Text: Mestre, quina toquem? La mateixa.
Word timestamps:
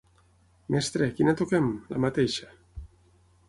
Mestre, 0.75 1.09
quina 1.19 1.37
toquem? 1.43 1.69
La 1.93 2.03
mateixa. 2.09 2.51